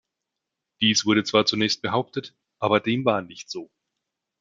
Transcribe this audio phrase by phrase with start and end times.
[0.81, 3.69] Dies wurde zwar zunächst behauptet, aber dem war nicht so.